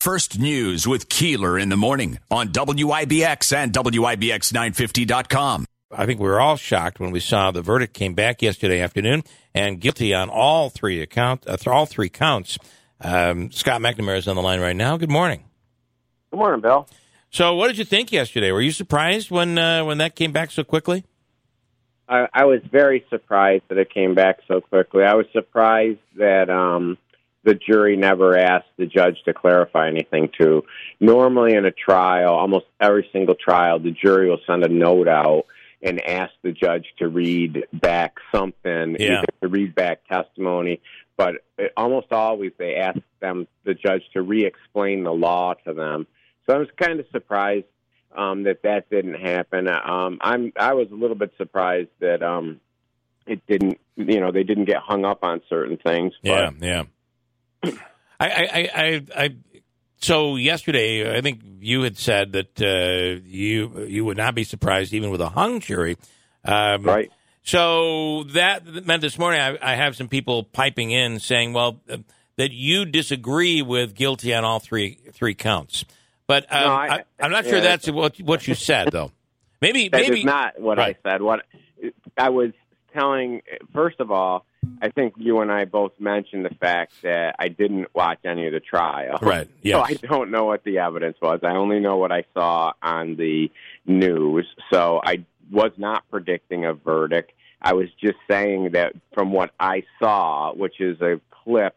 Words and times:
First 0.00 0.38
News 0.38 0.88
with 0.88 1.10
Keeler 1.10 1.58
in 1.58 1.68
the 1.68 1.76
morning 1.76 2.18
on 2.30 2.48
WIBX 2.48 3.54
and 3.54 3.70
WIBX950.com. 3.70 5.66
I 5.92 6.06
think 6.06 6.18
we 6.18 6.26
were 6.26 6.40
all 6.40 6.56
shocked 6.56 7.00
when 7.00 7.10
we 7.10 7.20
saw 7.20 7.50
the 7.50 7.60
verdict 7.60 7.92
came 7.92 8.14
back 8.14 8.40
yesterday 8.40 8.80
afternoon 8.80 9.24
and 9.52 9.78
guilty 9.78 10.14
on 10.14 10.30
all 10.30 10.70
three 10.70 11.02
account, 11.02 11.46
uh, 11.46 11.58
all 11.66 11.84
three 11.84 12.08
counts. 12.08 12.56
Um, 13.02 13.52
Scott 13.52 13.82
McNamara 13.82 14.16
is 14.16 14.26
on 14.26 14.36
the 14.36 14.42
line 14.42 14.60
right 14.60 14.74
now. 14.74 14.96
Good 14.96 15.10
morning. 15.10 15.44
Good 16.30 16.38
morning, 16.38 16.62
Bill. 16.62 16.88
So, 17.28 17.54
what 17.54 17.66
did 17.68 17.76
you 17.76 17.84
think 17.84 18.10
yesterday? 18.10 18.52
Were 18.52 18.62
you 18.62 18.72
surprised 18.72 19.30
when 19.30 19.58
uh, 19.58 19.84
when 19.84 19.98
that 19.98 20.16
came 20.16 20.32
back 20.32 20.50
so 20.50 20.64
quickly? 20.64 21.04
I, 22.08 22.26
I 22.32 22.44
was 22.46 22.60
very 22.72 23.04
surprised 23.10 23.64
that 23.68 23.76
it 23.76 23.92
came 23.92 24.14
back 24.14 24.38
so 24.48 24.62
quickly. 24.62 25.04
I 25.04 25.14
was 25.14 25.26
surprised 25.34 26.00
that 26.16 26.48
um, 26.48 26.96
the 27.42 27.54
jury 27.54 27.96
never 27.96 28.36
asked 28.36 28.68
the 28.76 28.86
judge 28.86 29.16
to 29.24 29.32
clarify 29.32 29.88
anything. 29.88 30.30
To 30.40 30.64
normally 31.00 31.54
in 31.54 31.64
a 31.64 31.70
trial, 31.70 32.34
almost 32.34 32.66
every 32.80 33.08
single 33.12 33.34
trial, 33.34 33.78
the 33.78 33.92
jury 33.92 34.28
will 34.28 34.40
send 34.46 34.64
a 34.64 34.68
note 34.68 35.08
out 35.08 35.46
and 35.82 36.00
ask 36.06 36.32
the 36.42 36.52
judge 36.52 36.84
to 36.98 37.08
read 37.08 37.64
back 37.72 38.16
something, 38.32 38.96
Yeah. 39.00 39.18
either 39.18 39.26
to 39.40 39.48
read 39.48 39.74
back 39.74 40.06
testimony. 40.06 40.80
But 41.16 41.36
it, 41.58 41.72
almost 41.76 42.12
always 42.12 42.52
they 42.58 42.76
ask 42.76 42.98
them, 43.20 43.46
the 43.64 43.74
judge, 43.74 44.02
to 44.12 44.22
re-explain 44.22 45.04
the 45.04 45.12
law 45.12 45.54
to 45.66 45.72
them. 45.72 46.06
So 46.46 46.54
I 46.56 46.58
was 46.58 46.68
kind 46.76 47.00
of 47.00 47.06
surprised 47.12 47.66
um, 48.14 48.42
that 48.42 48.62
that 48.62 48.90
didn't 48.90 49.14
happen. 49.20 49.68
Um, 49.68 50.18
I'm 50.20 50.52
I 50.58 50.74
was 50.74 50.88
a 50.90 50.94
little 50.94 51.16
bit 51.16 51.32
surprised 51.38 51.90
that 52.00 52.22
um, 52.22 52.60
it 53.26 53.46
didn't. 53.46 53.78
You 53.96 54.20
know, 54.20 54.32
they 54.32 54.42
didn't 54.44 54.64
get 54.64 54.78
hung 54.78 55.04
up 55.04 55.22
on 55.22 55.42
certain 55.48 55.76
things. 55.76 56.14
But 56.22 56.28
Yeah, 56.28 56.50
yeah. 56.60 56.82
I, 57.62 57.72
I, 58.20 58.70
I, 58.74 59.02
I, 59.16 59.36
so 59.98 60.36
yesterday, 60.36 61.16
I 61.16 61.20
think 61.20 61.40
you 61.60 61.82
had 61.82 61.96
said 61.96 62.32
that 62.32 62.60
uh, 62.60 63.20
you 63.26 63.84
you 63.86 64.04
would 64.04 64.16
not 64.16 64.34
be 64.34 64.44
surprised 64.44 64.92
even 64.92 65.10
with 65.10 65.20
a 65.20 65.28
hung 65.28 65.60
jury, 65.60 65.96
um, 66.44 66.82
right. 66.82 67.10
So 67.42 68.24
that 68.34 68.66
meant 68.86 69.00
this 69.02 69.18
morning 69.18 69.40
I, 69.40 69.58
I 69.60 69.74
have 69.74 69.96
some 69.96 70.08
people 70.08 70.44
piping 70.44 70.90
in 70.90 71.20
saying, 71.20 71.52
well, 71.52 71.80
uh, 71.88 71.98
that 72.36 72.52
you 72.52 72.84
disagree 72.84 73.62
with 73.62 73.94
guilty 73.94 74.34
on 74.34 74.44
all 74.44 74.60
three 74.60 74.98
three 75.12 75.34
counts. 75.34 75.84
But 76.26 76.44
um, 76.52 76.62
No, 76.64 76.72
I, 76.72 77.04
am 77.18 77.30
not 77.32 77.44
sure 77.44 77.56
yeah, 77.56 77.60
that's 77.60 77.90
what 77.90 78.18
what 78.20 78.46
you 78.46 78.54
said 78.54 78.92
though. 78.92 79.10
Maybe 79.60 79.88
That 79.88 80.02
maybe 80.02 80.20
is 80.20 80.24
not 80.24 80.60
what 80.60 80.78
Right. 80.78 80.96
I 81.04 81.10
said. 81.10 81.22
What 81.22 81.44
I 82.16 82.30
was 82.30 82.52
telling, 82.94 83.42
first 83.72 84.00
of 84.00 84.10
all, 84.10 84.46
I 84.82 84.88
think 84.90 85.14
you 85.16 85.40
and 85.40 85.50
I 85.50 85.64
both 85.64 85.92
mentioned 85.98 86.44
the 86.44 86.54
fact 86.54 86.92
that 87.02 87.36
I 87.38 87.48
didn't 87.48 87.94
watch 87.94 88.18
any 88.24 88.46
of 88.46 88.52
the 88.52 88.60
trial. 88.60 89.18
right. 89.22 89.48
So 89.64 89.80
I 89.80 89.94
don't 89.94 90.30
know 90.30 90.44
what 90.46 90.64
the 90.64 90.78
evidence 90.78 91.16
was. 91.20 91.40
I 91.42 91.50
only 91.54 91.80
know 91.80 91.96
what 91.96 92.12
I 92.12 92.24
saw 92.34 92.72
on 92.82 93.16
the 93.16 93.50
news. 93.86 94.46
So 94.72 95.00
I 95.04 95.24
was 95.50 95.72
not 95.76 96.08
predicting 96.10 96.64
a 96.64 96.72
verdict. 96.74 97.32
I 97.62 97.74
was 97.74 97.88
just 98.02 98.16
saying 98.30 98.70
that 98.72 98.94
from 99.12 99.32
what 99.32 99.50
I 99.60 99.84
saw, 99.98 100.52
which 100.54 100.80
is 100.80 101.00
a 101.00 101.20
clip 101.44 101.74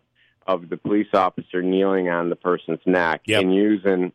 of 0.48 0.70
the 0.70 0.78
police 0.78 1.08
officer 1.14 1.62
kneeling 1.62 2.10
on 2.10 2.30
the 2.30 2.36
person's 2.36 2.80
neck 2.86 3.22
Yep. 3.26 3.42
and 3.42 3.56
using 3.56 4.12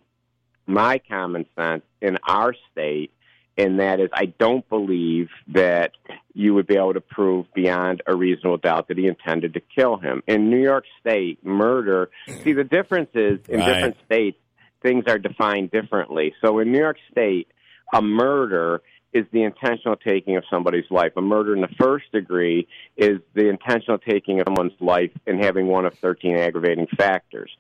my 0.67 0.99
common 0.99 1.47
sense 1.57 1.83
in 2.01 2.19
our 2.27 2.55
state, 2.73 3.11
and 3.59 3.81
that 3.81 4.01
is 4.01 4.09
I 4.13 4.27
don't 4.27 4.67
believe 4.69 5.29
that 5.49 5.93
you 6.33 6.55
would 6.55 6.67
be 6.69 6.77
able 6.77 6.95
to 6.95 7.01
prove 7.01 7.53
beyond 7.53 8.03
a 8.07 8.15
reasonable 8.15 8.57
doubt 8.59 8.89
that 8.89 8.97
he 8.97 9.07
intended 9.07 9.55
to 9.55 9.61
kill 9.61 9.97
him. 9.97 10.23
In 10.27 10.49
New 10.49 10.63
York 10.63 10.85
State, 11.01 11.45
murder, 11.45 12.11
see, 12.45 12.53
the 12.53 12.65
difference 12.65 13.11
is 13.15 13.41
in 13.49 13.59
Right. 13.59 13.67
different 13.75 13.97
states, 14.07 14.39
things 14.81 15.05
are 15.09 15.19
defined 15.19 15.73
differently. 15.73 16.35
So 16.41 16.61
in 16.61 16.71
New 16.71 16.79
York 16.79 16.99
State, 17.11 17.49
a 17.93 18.01
murder 18.01 18.81
is 19.13 19.25
the 19.33 19.43
intentional 19.43 19.97
taking 19.97 20.37
of 20.37 20.45
somebody's 20.51 20.89
life. 20.91 21.13
A 21.17 21.21
murder 21.21 21.55
in 21.55 21.61
the 21.63 21.75
first 21.81 22.13
degree 22.13 22.69
is 22.97 23.19
the 23.35 23.49
intentional 23.49 23.99
taking 23.99 24.41
of 24.41 24.47
someone's 24.47 24.79
life 24.81 25.11
and 25.27 25.43
having 25.43 25.67
one 25.67 25.87
of 25.87 25.95
13 25.95 26.37
aggravating 26.37 26.87
factors. 26.97 27.51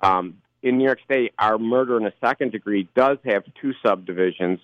Um, 0.00 0.38
in 0.62 0.78
New 0.78 0.84
York 0.84 0.98
State, 1.04 1.34
our 1.38 1.58
murder 1.58 1.98
in 1.98 2.04
the 2.04 2.12
second 2.24 2.52
degree 2.52 2.88
does 2.96 3.18
have 3.26 3.44
two 3.60 3.74
subdivisions 3.86 4.60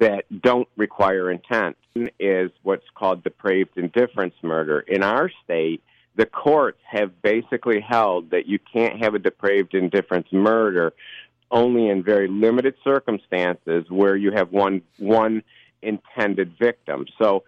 that 0.00 0.24
don't 0.42 0.68
require 0.76 1.30
intent. 1.30 1.76
Is 2.18 2.50
what's 2.62 2.86
called 2.94 3.22
depraved 3.22 3.76
indifference 3.76 4.34
murder. 4.42 4.80
In 4.80 5.02
our 5.02 5.30
state, 5.44 5.82
the 6.16 6.24
courts 6.24 6.78
have 6.90 7.20
basically 7.20 7.80
held 7.80 8.30
that 8.30 8.46
you 8.46 8.58
can't 8.58 9.02
have 9.04 9.14
a 9.14 9.18
depraved 9.18 9.74
indifference 9.74 10.28
murder 10.32 10.94
only 11.50 11.88
in 11.88 12.02
very 12.02 12.28
limited 12.28 12.74
circumstances 12.82 13.84
where 13.90 14.16
you 14.16 14.32
have 14.32 14.50
one 14.52 14.80
one 14.98 15.42
intended 15.82 16.54
victim. 16.58 17.04
So 17.20 17.44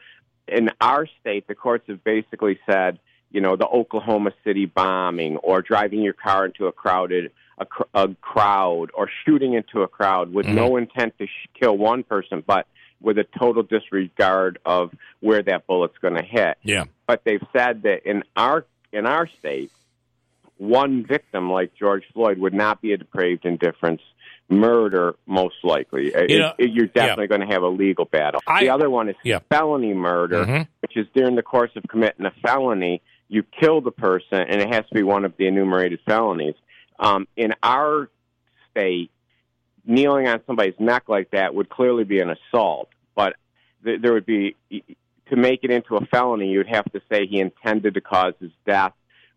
in 0.47 0.71
our 0.81 1.06
state, 1.21 1.47
the 1.49 1.55
courts 1.55 1.84
have 1.88 2.05
basically 2.05 2.59
said, 2.66 2.99
you 3.31 3.41
know, 3.41 3.56
the 3.56 3.66
Oklahoma 3.66 4.32
City 4.44 4.66
bombing 4.66 5.38
or 5.38 5.62
driving 5.62 6.03
your 6.03 6.12
car 6.12 6.44
into 6.44 6.66
a 6.66 6.72
crowded 6.72 7.32
a, 7.59 7.67
cr- 7.67 7.83
a 7.95 8.09
crowd 8.21 8.91
or 8.95 9.09
shooting 9.25 9.55
into 9.55 9.83
a 9.83 9.89
crowd 9.89 10.33
with 10.33 10.47
no 10.47 10.77
intent 10.77 11.17
to 11.19 11.27
sh- 11.27 11.49
kill 11.59 11.77
one 11.77 12.03
person, 12.03 12.43
but 12.47 12.67
with 13.01 13.19
a 13.19 13.25
total 13.39 13.63
disregard 13.63 14.59
of 14.65 14.91
where 15.21 15.43
that 15.43 15.67
bullet's 15.67 15.99
going 15.99 16.15
to 16.15 16.25
hit. 16.25 16.57
yeah. 16.63 16.85
But 17.07 17.23
they've 17.25 17.43
said 17.57 17.83
that 17.83 18.07
in 18.07 18.23
our 18.37 18.65
in 18.93 19.07
our 19.07 19.27
state, 19.39 19.71
one 20.57 21.05
victim 21.05 21.51
like 21.51 21.75
George 21.75 22.05
Floyd 22.13 22.39
would 22.39 22.55
not 22.55 22.81
be 22.81 22.93
a 22.93 22.97
depraved 22.97 23.45
indifference 23.45 24.01
murder, 24.49 25.15
most 25.27 25.57
likely. 25.65 26.09
It- 26.09 26.31
You 26.31 26.39
know, 26.41 26.53
it- 26.59 26.71
you're 26.71 26.87
definitely 26.87 27.27
going 27.29 27.41
to 27.41 27.47
have 27.53 27.63
a 27.63 27.69
legal 27.69 28.05
battle. 28.05 28.41
I- 28.47 28.65
the 28.65 28.71
other 28.71 28.89
one 28.91 29.09
is 29.09 29.17
Yeah. 29.25 29.41
felony 29.51 29.95
murder, 29.95 30.45
Mhm. 30.45 30.69
which 30.81 30.97
is 30.97 31.07
during 31.15 31.35
the 31.35 31.43
course 31.43 31.71
of 31.77 31.83
committing 31.89 32.25
a 32.27 32.31
felony, 32.47 33.03
you 33.29 33.43
kill 33.43 33.81
the 33.81 33.91
person, 33.91 34.39
and 34.39 34.61
it 34.61 34.69
has 34.73 34.87
to 34.89 34.95
be 34.95 35.03
one 35.03 35.25
of 35.25 35.37
the 35.37 35.47
enumerated 35.47 36.01
felonies. 36.07 36.55
Um, 36.99 37.27
in 37.37 37.53
our 37.62 38.09
state, 38.71 39.10
kneeling 39.87 40.27
on 40.28 40.41
somebody's 40.47 40.78
neck 40.78 41.05
like 41.09 41.31
that 41.32 41.55
would 41.55 41.69
clearly 41.69 42.05
be 42.05 42.21
an 42.21 42.31
assault, 42.31 42.88
but 43.15 43.34
th- 43.84 44.00
there 44.00 44.12
would 44.12 44.27
be 44.27 44.56
to 44.71 45.37
make 45.37 45.60
it 45.65 45.71
into 45.71 45.97
a 45.97 46.05
felony, 46.06 46.49
you'd 46.49 46.69
have 46.69 46.84
to 46.93 47.00
say 47.10 47.27
he 47.27 47.41
intended 47.41 47.94
to 47.94 48.00
cause 48.00 48.34
his 48.41 48.50
death 48.66 48.93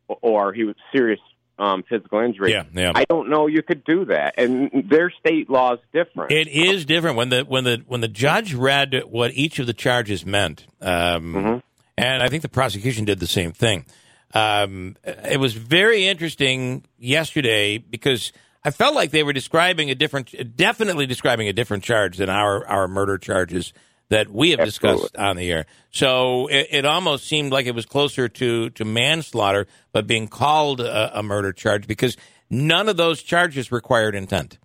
or- 0.07 0.53
he 0.53 0.63
was 0.63 0.75
serious 0.91 1.19
um, 1.59 1.83
physical 1.89 2.19
injury. 2.19 2.51
Yeah, 2.51 2.65
yeah. 2.71 2.91
I 2.93 3.05
don't 3.05 3.29
know 3.29 3.47
you 3.47 3.63
could 3.63 3.83
do 3.83 4.05
that, 4.05 4.35
and 4.37 4.85
their 4.89 5.09
state 5.19 5.49
law 5.49 5.73
is 5.73 5.79
different. 5.91 6.31
It 6.31 6.47
is 6.47 6.85
different 6.85 7.17
when 7.17 7.29
the 7.29 7.41
when 7.45 7.63
the 7.63 7.81
when 7.87 7.99
the 8.01 8.07
judge 8.07 8.53
read 8.53 8.93
what 9.09 9.31
each 9.33 9.57
of 9.57 9.65
the 9.65 9.73
charges 9.73 10.23
meant, 10.23 10.67
um, 10.81 11.33
Mhm. 11.33 11.63
and 11.97 12.21
I 12.21 12.27
think 12.29 12.43
the 12.43 12.47
prosecution 12.49 13.05
did 13.05 13.19
the 13.19 13.25
same 13.25 13.53
thing. 13.53 13.85
Um, 14.33 14.95
it 15.03 15.39
was 15.39 15.53
very 15.53 16.05
interesting 16.05 16.83
yesterday 16.97 17.77
because 17.77 18.33
I 18.63 18.71
felt 18.71 18.93
like 18.95 19.11
they 19.11 19.23
were 19.23 19.33
describing 19.33 19.89
a 19.89 19.95
different, 19.95 20.55
definitely 20.57 21.05
describing 21.05 21.47
a 21.47 21.53
different 21.53 21.83
charge 21.83 22.17
than 22.17 22.29
our 22.29 22.65
our 22.67 22.87
murder 22.87 23.17
charges 23.17 23.73
that 24.09 24.29
we 24.29 24.51
have 24.51 24.63
discussed 24.63 25.15
on 25.17 25.35
the 25.37 25.51
air. 25.51 25.65
So 25.91 26.47
it, 26.47 26.67
it 26.71 26.85
almost 26.85 27.25
seemed 27.27 27.51
like 27.51 27.65
it 27.65 27.75
was 27.75 27.85
closer 27.85 28.27
to 28.29 28.69
to 28.71 28.85
manslaughter, 28.85 29.67
but 29.91 30.07
being 30.07 30.27
called 30.27 30.81
a, 30.81 31.19
a 31.19 31.23
murder 31.23 31.53
charge 31.53 31.87
because 31.87 32.17
none 32.49 32.89
of 32.89 32.97
those 32.97 33.21
charges 33.23 33.71
required 33.71 34.15
intent. 34.15 34.57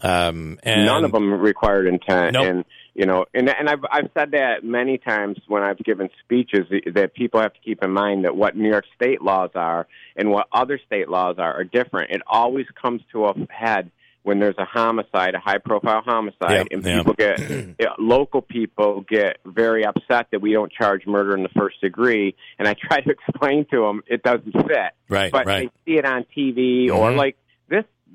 Um, 0.00 0.60
and 0.62 0.86
None 0.86 1.04
of 1.04 1.12
them 1.12 1.32
required 1.32 1.86
intent, 1.88 2.34
Nope. 2.34 2.46
and 2.46 2.64
you 2.98 3.06
know, 3.06 3.26
and 3.32 3.48
and 3.48 3.68
I've 3.68 3.84
I've 3.92 4.10
said 4.12 4.32
that 4.32 4.64
many 4.64 4.98
times 4.98 5.38
when 5.46 5.62
I've 5.62 5.78
given 5.78 6.10
speeches 6.24 6.66
that 6.94 7.14
people 7.14 7.40
have 7.40 7.54
to 7.54 7.60
keep 7.60 7.84
in 7.84 7.92
mind 7.92 8.24
that 8.24 8.34
what 8.34 8.56
New 8.56 8.68
York 8.68 8.86
State 8.96 9.22
laws 9.22 9.50
are 9.54 9.86
and 10.16 10.32
what 10.32 10.48
other 10.52 10.80
state 10.84 11.08
laws 11.08 11.36
are 11.38 11.60
are 11.60 11.62
different. 11.62 12.10
It 12.10 12.22
always 12.26 12.66
comes 12.82 13.00
to 13.12 13.26
a 13.26 13.34
head 13.50 13.92
when 14.24 14.40
there's 14.40 14.58
a 14.58 14.64
homicide, 14.64 15.36
a 15.36 15.38
high 15.38 15.58
profile 15.58 16.02
homicide, 16.04 16.50
Yeah, 16.50 16.64
and 16.72 16.82
people 16.82 17.14
get 17.14 17.40
local 18.00 18.42
people 18.42 19.04
get 19.08 19.38
very 19.46 19.86
upset 19.86 20.26
that 20.32 20.40
we 20.42 20.52
don't 20.52 20.72
charge 20.72 21.06
murder 21.06 21.36
in 21.36 21.44
the 21.44 21.48
first 21.50 21.80
degree, 21.80 22.34
and 22.58 22.66
I 22.66 22.74
try 22.74 23.00
to 23.00 23.10
explain 23.28 23.64
to 23.70 23.82
them 23.82 24.02
it 24.08 24.24
doesn't 24.24 24.50
fit. 24.52 24.90
Right, 25.08 25.30
but 25.30 25.46
right. 25.46 25.70
they 25.86 25.92
see 25.92 25.98
it 25.98 26.04
on 26.04 26.26
TV 26.36 26.90
or 26.90 27.12
Mhm. 27.12 27.16
like 27.16 27.36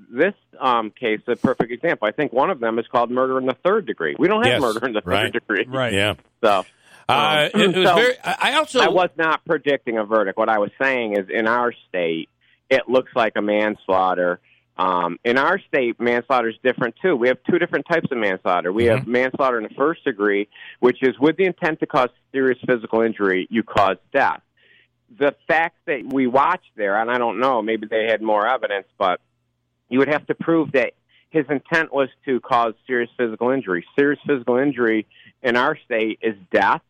this 0.10 0.34
this 0.34 0.34
um, 0.60 0.92
case, 0.92 1.22
a 1.28 1.36
perfect 1.36 1.72
example. 1.72 2.08
I 2.08 2.12
think 2.12 2.32
one 2.34 2.50
of 2.50 2.60
them 2.60 2.78
is 2.80 2.86
called 2.88 3.10
murder 3.10 3.38
in 3.40 3.46
the 3.46 3.58
third 3.66 3.86
degree. 3.88 4.16
We 4.18 4.28
don't 4.28 4.44
have 4.44 4.54
Yes, 4.54 4.62
murder 4.62 4.86
in 4.86 4.94
the 4.94 5.02
right. 5.06 5.24
third 5.24 5.34
degree, 5.34 5.66
Right. 5.68 5.94
Yeah. 5.94 6.14
So 6.44 6.66
Uh, 7.10 7.50
um, 7.54 7.62
it, 7.62 7.76
it 7.76 7.80
was 7.80 7.88
so 7.90 7.96
very. 7.96 8.16
I 8.24 8.36
I 8.42 8.54
also. 8.54 8.80
I 8.80 8.90
was 8.90 9.10
not 9.18 9.44
predicting 9.46 9.98
a 9.98 10.04
verdict. 10.06 10.38
What 10.38 10.50
I 10.50 10.60
was 10.60 10.72
saying 10.82 11.18
is, 11.18 11.30
in 11.30 11.48
our 11.48 11.74
state, 11.90 12.30
it 12.70 12.88
looks 12.88 13.12
like 13.16 13.34
a 13.36 13.42
manslaughter. 13.42 14.40
Um, 14.78 15.20
in 15.24 15.38
our 15.38 15.60
state, 15.68 16.00
manslaughter 16.00 16.50
is 16.50 16.56
different 16.64 16.96
too. 17.02 17.16
We 17.16 17.28
have 17.28 17.38
two 17.50 17.60
different 17.60 17.86
types 17.88 18.08
of 18.12 18.18
manslaughter. 18.18 18.72
We 18.72 18.86
have 18.86 19.06
manslaughter 19.06 19.58
in 19.58 19.64
the 19.64 19.76
first 19.76 20.04
degree, 20.04 20.48
which 20.80 21.04
is 21.04 21.20
with 21.20 21.38
the 21.38 21.46
intent 21.46 21.80
to 21.82 21.86
cause 21.86 22.10
serious 22.32 22.58
physical 22.66 23.02
injury, 23.02 23.48
you 23.52 23.62
cause 23.64 23.98
death. 24.14 24.42
The 25.20 25.36
fact 25.48 25.76
that 25.86 26.12
we 26.12 26.26
watched 26.26 26.72
there, 26.76 27.00
and 27.00 27.12
I 27.12 27.20
don't 27.20 27.40
know, 27.40 27.62
maybe 27.62 27.86
they 27.86 28.06
had 28.10 28.22
more 28.24 28.48
evidence, 28.48 28.88
but 28.98 29.22
you 29.90 30.00
would 30.00 30.08
have 30.08 30.26
to 30.28 30.36
prove 30.36 30.72
that 30.74 30.94
his 31.30 31.46
intent 31.50 31.92
was 31.94 32.10
to 32.26 32.40
cause 32.40 32.74
serious 32.88 33.10
physical 33.18 33.50
injury. 33.50 33.86
Serious 33.98 34.20
physical 34.28 34.58
injury 34.58 35.08
in 35.42 35.56
our 35.58 35.76
state 35.86 36.20
is 36.22 36.36
death, 36.52 36.82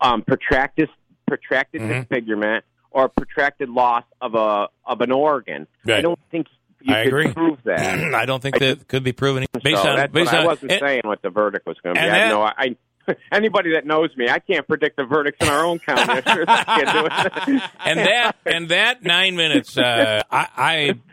um, 0.00 0.22
protracted 0.22 0.88
protracted 1.26 1.80
Mhm. 1.82 2.00
disfigurement, 2.08 2.64
or 2.92 3.08
protracted 3.08 3.68
loss 3.68 4.04
of 4.20 4.34
a 4.36 4.68
of 4.84 5.00
an 5.00 5.10
organ. 5.12 5.66
I 5.88 6.00
don't 6.00 6.18
think 6.30 6.46
you 6.80 6.94
I 6.94 7.04
could 7.04 7.08
agree. 7.08 7.32
prove 7.32 7.58
that. 7.64 8.14
I 8.14 8.26
don't 8.26 8.40
think 8.40 8.56
I 8.56 8.58
that 8.60 8.88
could 8.88 9.02
be 9.02 9.12
proven 9.12 9.44
based 9.62 9.82
so 9.82 9.88
on 9.90 9.96
that's 9.96 10.12
based 10.12 10.26
what 10.32 10.38
on 10.38 10.44
I 10.44 10.46
wasn't 10.46 10.72
and- 10.72 10.80
saying 10.80 11.00
what 11.04 11.22
the 11.22 11.30
verdict 11.30 11.66
was 11.66 11.76
going 11.82 11.96
to 11.96 12.00
be. 12.00 12.06
and 12.06 12.14
I 12.14 12.18
that- 12.20 12.28
know 12.28 12.42
I. 12.42 12.76
Anybody 13.32 13.72
that 13.72 13.86
knows 13.86 14.16
me, 14.16 14.28
I 14.28 14.38
can't 14.38 14.66
predict 14.66 14.96
the 14.96 15.04
verdicts 15.04 15.44
in 15.46 15.52
our 15.52 15.64
own 15.64 15.78
county. 15.78 16.02
I 16.02 16.34
sure 16.34 16.44
as 16.48 16.58
heck 16.58 16.66
can't 16.66 17.46
do 17.46 17.60
and 17.84 17.98
that 18.00 18.32
and 18.44 18.68
that 18.70 19.02
nine 19.02 19.36
minutes 19.36 19.76
uh, 19.76 20.22
I, 20.30 20.48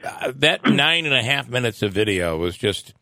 I 0.03 0.07
uh, 0.07 0.33
that 0.37 0.65
nine 0.65 1.05
and 1.05 1.13
a 1.15 1.23
half 1.23 1.47
minutes 1.49 1.81
of 1.81 1.93
video 1.93 2.37
was 2.37 2.57
just 2.57 2.93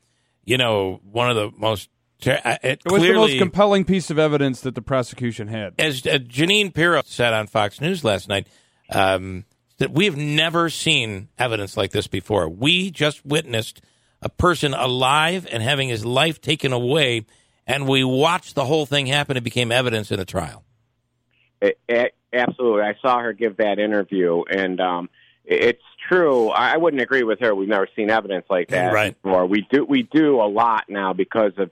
you 0.45 0.57
know 0.57 0.99
one 1.03 1.29
of 1.29 1.35
the 1.35 1.51
most 1.57 1.89
ter- 2.21 2.39
uh, 2.43 2.57
it, 2.63 2.81
It 2.85 2.91
was 2.91 2.99
clearly 2.99 3.13
the 3.13 3.19
most 3.19 3.37
compelling 3.39 3.85
piece 3.85 4.09
of 4.09 4.19
evidence 4.19 4.61
that 4.61 4.75
the 4.75 4.81
prosecution 4.81 5.47
had. 5.47 5.73
as 5.79 6.05
uh, 6.05 6.17
Jeanine 6.19 6.73
Pirro 6.73 7.01
said 7.05 7.33
on 7.33 7.47
Fox 7.47 7.79
News 7.81 8.03
last 8.03 8.27
night 8.27 8.47
um, 8.91 9.45
that 9.77 9.91
we've 9.91 10.17
never 10.17 10.69
seen 10.69 11.29
evidence 11.37 11.77
like 11.77 11.91
this 11.91 12.07
before 12.07 12.49
we 12.49 12.91
just 12.91 13.25
witnessed 13.25 13.81
a 14.21 14.29
person 14.29 14.73
alive 14.73 15.47
and 15.51 15.63
having 15.63 15.89
his 15.89 16.05
life 16.05 16.39
taken 16.41 16.71
away 16.73 17.25
and 17.67 17.87
we 17.87 18.03
watched 18.03 18.55
the 18.55 18.65
whole 18.65 18.85
thing 18.85 19.05
happen 19.05 19.37
it 19.37 19.43
became 19.43 19.71
evidence 19.71 20.11
in 20.11 20.19
a 20.19 20.25
trial 20.25 20.63
A- 21.63 21.73
a- 21.89 22.11
absolutely. 22.33 22.81
I 22.83 22.95
saw 23.01 23.19
her 23.19 23.33
give 23.33 23.57
that 23.57 23.77
interview, 23.79 24.43
and 24.49 24.79
um, 24.81 25.09
it's 25.45 25.81
true. 26.09 26.49
I 26.49 26.77
wouldn't 26.77 27.01
agree 27.01 27.23
with 27.23 27.39
her. 27.41 27.53
We've 27.53 27.67
never 27.69 27.87
seen 27.95 28.09
evidence 28.09 28.45
like 28.49 28.69
that 28.69 28.91
Right. 28.93 29.21
before. 29.21 29.45
We 29.45 29.67
do 29.71 29.85
we 29.85 30.03
do 30.03 30.41
a 30.41 30.47
lot 30.49 30.85
now 30.89 31.13
because 31.13 31.51
of 31.57 31.69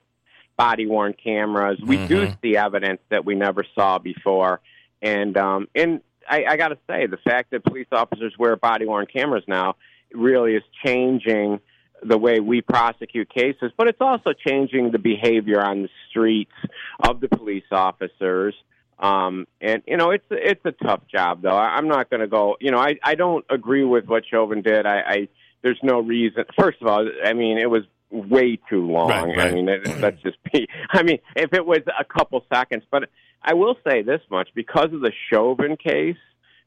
body 0.58 0.86
worn 0.86 1.14
cameras. 1.14 1.80
We 1.84 1.98
do 2.08 2.28
Mhm. 2.28 2.38
see 2.42 2.56
evidence 2.58 3.00
that 3.10 3.26
we 3.26 3.34
never 3.36 3.64
saw 3.76 3.98
before, 3.98 4.60
and 5.02 5.36
um, 5.38 5.68
and 5.74 6.02
I, 6.30 6.46
I 6.48 6.58
got 6.58 6.68
to 6.68 6.78
say 6.88 7.08
the 7.08 7.18
fact 7.18 7.50
that 7.52 7.64
police 7.64 7.88
officers 7.92 8.36
wear 8.38 8.56
body 8.56 8.86
worn 8.86 9.08
cameras 9.08 9.44
now 9.48 9.76
really 10.14 10.54
is 10.56 10.64
changing 10.86 11.60
the 12.04 12.18
way 12.18 12.40
we 12.40 12.62
prosecute 12.62 13.30
cases, 13.30 13.72
but 13.78 13.88
it's 13.88 14.02
also 14.02 14.32
changing 14.34 14.92
the 14.92 15.00
behavior 15.00 15.62
on 15.62 15.84
the 15.84 15.90
streets 16.10 16.52
of 17.00 17.20
the 17.20 17.28
police 17.28 17.64
officers. 17.72 18.56
Um, 19.00 19.48
and 19.62 19.82
you 19.88 19.98
know, 19.98 20.12
it's 20.12 20.26
it's 20.30 20.64
a 20.66 20.72
tough 20.72 21.02
job, 21.08 21.42
though. 21.42 21.56
I, 21.56 21.78
I'm 21.78 21.88
not 21.88 22.10
going 22.10 22.20
to 22.20 22.28
go. 22.28 22.58
You 22.60 22.72
know, 22.72 22.80
I 22.80 22.96
I 23.04 23.16
don't 23.16 23.46
agree 23.50 23.84
with 23.84 24.06
what 24.06 24.24
Chauvin 24.30 24.62
did. 24.62 24.86
I, 24.86 25.00
I 25.00 25.28
there's 25.62 25.80
no 25.84 26.00
reason. 26.00 26.44
First 26.58 26.82
of 26.82 26.88
all, 26.88 27.10
I 27.24 27.34
mean, 27.34 27.58
it 27.58 27.70
was 27.70 27.84
way 28.12 28.60
too 28.70 28.86
long. 28.88 29.10
Right, 29.10 29.38
right. 29.38 29.52
I 29.52 29.52
mean, 29.52 29.70
it, 29.70 29.88
let's 30.00 30.22
just 30.22 30.38
be. 30.52 30.68
I 30.92 31.04
mean, 31.04 31.20
if 31.36 31.54
it 31.54 31.66
was 31.66 31.80
a 31.98 32.04
couple 32.04 32.44
seconds, 32.54 32.84
but 32.92 33.10
I 33.42 33.54
will 33.54 33.76
say 33.88 34.02
this 34.02 34.22
much: 34.30 34.50
because 34.54 34.92
of 34.94 35.00
the 35.00 35.14
Chauvin 35.30 35.78
case, 35.78 36.18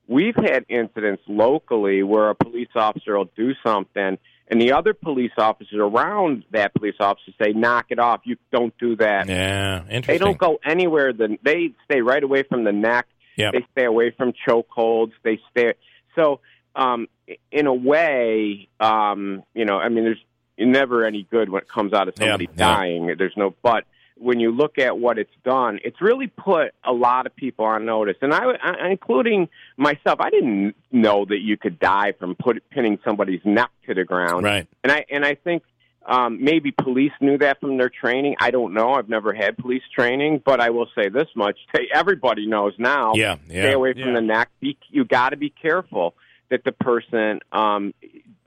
we've 0.06 0.36
had 0.36 0.64
incidents 0.68 1.22
locally 1.26 2.02
where 2.02 2.30
a 2.30 2.34
police 2.34 2.68
officer 2.74 3.16
will 3.16 3.30
do 3.36 3.52
something. 3.64 4.18
And 4.52 4.60
the 4.60 4.72
other 4.72 4.92
police 4.92 5.32
officers 5.38 5.78
around 5.78 6.44
that 6.50 6.74
police 6.74 6.96
officer 7.00 7.32
say, 7.42 7.54
"Knock 7.54 7.86
it 7.88 7.98
off! 7.98 8.20
You 8.24 8.36
don't 8.52 8.76
do 8.76 8.96
that." 8.96 9.26
yeah 9.26 9.80
interesting 9.88 10.06
They 10.06 10.18
don't 10.18 10.36
go 10.36 10.60
anywhere. 10.62 11.14
Then 11.14 11.38
they 11.42 11.72
stay 11.86 12.02
right 12.02 12.22
away 12.22 12.42
from 12.42 12.64
the 12.64 12.70
neck. 12.70 13.06
Yep. 13.36 13.52
They 13.54 13.66
stay 13.72 13.86
away 13.86 14.10
from 14.10 14.34
chokeholds. 14.46 15.12
They 15.22 15.40
stay. 15.50 15.72
So, 16.14 16.40
um, 16.76 17.08
in 17.50 17.66
a 17.66 17.72
way, 17.72 18.68
um, 18.78 19.42
you 19.54 19.64
know, 19.64 19.78
I 19.78 19.88
mean, 19.88 20.04
there's 20.04 20.22
never 20.58 21.06
any 21.06 21.26
good 21.30 21.48
when 21.48 21.62
it 21.62 21.68
comes 21.70 21.94
out 21.94 22.08
of 22.08 22.14
somebody 22.18 22.46
yeah. 22.50 22.74
dying. 22.74 23.14
There's 23.16 23.36
no. 23.38 23.54
But 23.62 23.84
when 24.18 24.38
you 24.40 24.50
look 24.52 24.78
at 24.78 24.98
what 24.98 25.18
it's 25.18 25.34
done, 25.44 25.78
it's 25.84 26.00
really 26.00 26.26
put 26.28 26.72
a 26.84 26.92
lot 26.92 27.26
of 27.26 27.34
people 27.34 27.64
on 27.64 27.84
notice, 27.84 28.16
and 28.22 28.32
I, 28.32 28.42
I 28.62 28.88
including 28.90 29.48
myself. 29.76 30.20
I 30.20 30.30
didn't 30.30 30.74
know 30.90 31.24
that 31.24 31.40
you 31.40 31.56
could 31.56 31.78
die 31.80 32.12
from 32.18 32.34
put, 32.34 32.62
pinning 32.70 32.98
somebody's 33.04 33.40
neck 33.44 33.70
to 33.86 33.94
the 33.94 34.04
ground. 34.04 34.44
right 34.44 34.66
And 34.84 34.92
I 34.92 35.04
and 35.10 35.24
I 35.24 35.34
think 35.34 35.62
um, 36.06 36.42
maybe 36.42 36.72
police 36.72 37.12
knew 37.20 37.38
that 37.38 37.60
from 37.60 37.76
their 37.78 37.88
training. 37.90 38.34
I 38.40 38.50
don't 38.50 38.74
know. 38.74 38.94
I've 38.94 39.08
never 39.08 39.32
had 39.32 39.56
police 39.56 39.82
training, 39.94 40.42
but 40.44 40.60
I 40.60 40.70
will 40.70 40.88
say 40.94 41.08
this 41.08 41.28
much: 41.34 41.58
Hey, 41.72 41.86
everybody 41.94 42.46
knows 42.46 42.74
now. 42.78 43.14
yeah 43.14 43.36
yeah 43.48 43.62
Stay 43.62 43.72
away 43.72 43.92
from 43.94 44.02
Yeah. 44.08 44.14
the 44.14 44.20
neck. 44.20 44.50
Be, 44.60 44.76
you 44.90 45.04
got 45.04 45.30
to 45.30 45.36
be 45.36 45.50
careful 45.50 46.14
that 46.50 46.64
the 46.64 46.72
person 46.72 47.40
um, 47.50 47.94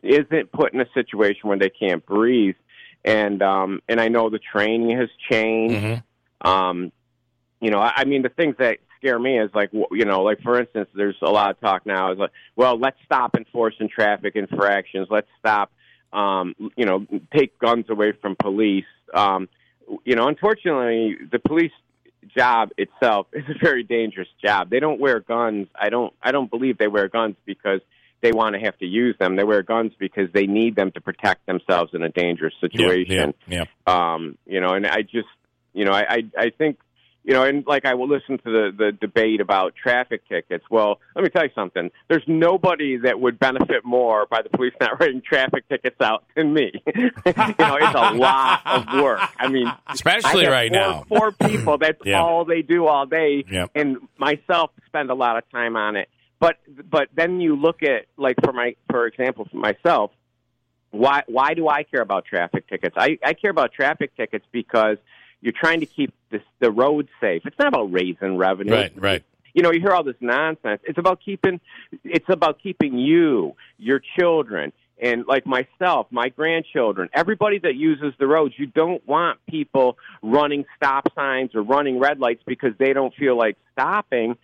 isn't 0.04 0.52
put 0.52 0.74
in 0.74 0.80
a 0.82 0.86
situation 0.94 1.50
where 1.50 1.58
they 1.58 1.70
can't 1.72 2.06
breathe. 2.06 2.56
And 3.06 3.42
um, 3.44 3.82
and 3.88 4.02
I 4.02 4.08
know 4.08 4.30
the 4.30 4.40
training 4.40 4.98
has 4.98 5.10
changed. 5.30 5.76
Mhm. 5.76 6.04
Um, 6.42 6.92
you 7.62 7.70
know, 7.70 7.80
I, 7.80 7.94
I 7.98 8.06
mean, 8.06 8.24
the 8.24 8.30
things 8.30 8.56
that 8.58 8.80
scare 8.98 9.20
me 9.20 9.40
is 9.40 9.52
like, 9.54 9.72
you 9.74 10.06
know, 10.06 10.24
like 10.24 10.42
for 10.42 10.60
instance, 10.60 10.90
there's 10.96 11.16
a 11.22 11.30
lot 11.30 11.52
of 11.52 11.60
talk 11.62 11.86
now 11.86 12.12
is 12.12 12.18
like, 12.18 12.32
well, 12.56 12.78
let's 12.78 12.98
stop 13.06 13.36
enforcing 13.36 13.88
traffic 13.88 14.36
infractions. 14.36 15.08
Let's 15.12 15.28
stop, 15.40 15.72
um, 16.14 16.56
you 16.76 16.86
know, 16.86 17.06
take 17.34 17.58
guns 17.60 17.86
away 17.90 18.14
from 18.14 18.36
police. 18.36 18.86
Um, 19.14 19.50
you 20.04 20.16
know, 20.16 20.28
unfortunately, 20.28 21.16
the 21.32 21.38
police 21.40 21.72
job 22.36 22.72
itself 22.78 23.28
is 23.34 23.44
a 23.50 23.58
very 23.60 23.84
dangerous 23.84 24.30
job. 24.44 24.72
They 24.72 24.80
don't 24.80 25.00
wear 25.00 25.20
guns. 25.20 25.68
I 25.80 25.90
don't. 25.90 26.12
I 26.24 26.32
don't 26.32 26.50
believe 26.50 26.80
they 26.80 26.88
wear 26.88 27.08
guns 27.08 27.36
because 27.46 27.82
they 28.26 28.32
want 28.32 28.56
to 28.56 28.60
have 28.60 28.76
to 28.80 28.88
use 28.88 29.16
them. 29.20 29.36
They 29.36 29.44
wear 29.44 29.62
guns 29.62 29.92
because 30.00 30.30
they 30.34 30.48
need 30.48 30.76
them 30.76 30.92
to 30.94 31.02
protect 31.02 31.46
themselves 31.46 31.92
in 31.94 32.02
a 32.02 32.10
dangerous 32.10 32.56
situation 32.60 33.36
yeah, 33.48 33.66
yeah. 33.66 33.66
um, 33.86 34.36
you 34.48 34.60
know, 34.60 34.74
and 34.74 34.88
I 34.88 35.04
just, 35.04 35.28
you 35.74 35.86
know, 35.86 35.92
I, 35.92 36.06
I, 36.10 36.24
I 36.36 36.50
think, 36.50 36.80
you 37.24 37.34
know, 37.34 37.44
and 37.44 37.66
like 37.68 37.86
I 37.86 37.94
will 37.94 38.08
listen 38.08 38.38
to 38.40 38.44
the, 38.46 38.72
the 38.76 38.92
debate 38.92 39.42
about 39.42 39.76
traffic 39.76 40.28
tickets. 40.28 40.64
Well, 40.72 41.00
let 41.16 41.24
me 41.24 41.30
tell 41.30 41.44
you 41.44 41.52
something. 41.54 41.92
There's 42.08 42.24
nobody 42.28 42.98
that 42.98 43.20
would 43.20 43.38
benefit 43.38 43.84
more 43.84 44.26
by 44.26 44.42
the 44.42 44.50
police 44.50 44.74
not 44.82 45.00
writing 45.00 45.22
traffic 45.22 45.68
tickets 45.70 46.02
out 46.02 46.24
than 46.36 46.52
me. 46.54 46.72
you 46.96 47.12
know, 47.34 47.78
it's 47.80 47.96
a 47.96 48.14
lot 48.14 48.62
of 48.66 49.02
work. 49.04 49.22
I 49.38 49.50
mean, 49.50 49.72
especially 49.88 50.48
I 50.48 50.52
right 50.52 50.72
four, 50.72 50.80
now 50.80 51.04
Four 51.08 51.32
people. 51.32 51.78
That's 51.78 52.00
Yeah. 52.04 52.22
all 52.22 52.46
they 52.46 52.64
do 52.64 52.88
all 52.88 53.06
day. 53.06 53.44
Yep. 53.52 53.72
And 53.76 53.98
myself 54.18 54.72
spend 54.88 55.12
a 55.12 55.16
lot 55.16 55.38
of 55.38 55.44
time 55.52 55.76
on 55.76 55.96
it. 55.96 56.10
But 56.46 56.58
but 56.88 57.08
then 57.16 57.42
you 57.42 57.56
look 57.56 57.82
at 57.82 58.06
like 58.18 58.36
for 58.44 58.54
my 58.54 58.76
for 58.88 59.08
example 59.08 59.48
for 59.50 59.58
myself, 59.58 60.12
why 60.92 61.24
why 61.26 61.56
do 61.56 61.68
I 61.68 61.82
care 61.82 62.02
about 62.02 62.26
traffic 62.26 62.70
tickets? 62.70 62.96
I, 62.96 63.18
I 63.26 63.34
care 63.34 63.50
about 63.50 63.74
traffic 63.74 64.16
tickets 64.16 64.46
because 64.52 64.98
you're 65.42 65.56
trying 65.60 65.80
to 65.80 65.88
keep 65.88 66.14
this, 66.30 66.44
the 66.60 66.70
road 66.70 67.08
safe. 67.20 67.42
It's 67.48 67.58
not 67.58 67.70
about 67.70 67.92
raising 67.92 68.38
revenue. 68.38 68.74
right 68.74 68.94
right 68.96 69.24
You 69.56 69.64
know, 69.64 69.72
you 69.72 69.80
hear 69.80 69.90
all 69.90 70.04
this 70.04 70.18
nonsense. 70.20 70.82
It's 70.84 71.00
about 71.00 71.20
keeping 71.26 71.62
it's 72.04 72.30
about 72.30 72.62
keeping 72.62 73.00
you, 73.00 73.56
your 73.80 74.00
children, 74.20 74.72
and 75.02 75.26
like 75.26 75.48
myself, 75.48 76.06
my 76.12 76.30
grandchildren, 76.30 77.10
everybody 77.12 77.58
that 77.58 77.74
uses 77.74 78.14
the 78.20 78.28
roads, 78.28 78.54
you 78.56 78.68
don't 78.68 79.04
want 79.08 79.40
people 79.50 79.98
running 80.22 80.66
stop 80.78 81.12
signs 81.16 81.56
or 81.56 81.64
running 81.64 81.98
red 81.98 82.20
lights 82.20 82.44
because 82.46 82.74
they 82.78 82.94
don't 82.94 83.16
feel 83.16 83.36
like 83.36 83.58
stopping 83.72 84.38